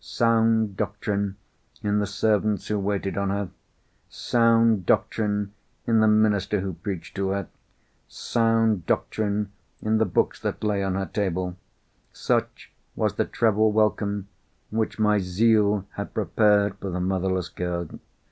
Sound 0.03 0.77
doctrine 0.77 1.35
in 1.83 1.99
the 1.99 2.07
servants 2.07 2.69
who 2.69 2.79
waited 2.79 3.19
on 3.19 3.29
her; 3.29 3.49
sound 4.09 4.83
doctrine 4.87 5.53
in 5.85 5.99
the 5.99 6.07
minister 6.07 6.61
who 6.61 6.73
preached 6.73 7.15
to 7.17 7.29
her; 7.29 7.47
sound 8.07 8.87
doctrine 8.87 9.51
in 9.79 9.99
the 9.99 10.05
books 10.05 10.39
that 10.39 10.63
lay 10.63 10.83
on 10.83 10.95
her 10.95 11.05
table—such 11.05 12.73
was 12.95 13.13
the 13.13 13.25
treble 13.25 13.71
welcome 13.71 14.27
which 14.71 14.97
my 14.97 15.19
zeal 15.19 15.85
had 15.91 16.15
prepared 16.15 16.75
for 16.79 16.89
the 16.89 16.99
motherless 16.99 17.49
girl! 17.49 17.87